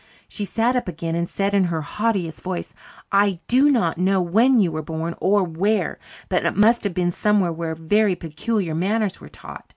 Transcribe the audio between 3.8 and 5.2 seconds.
know when you were born,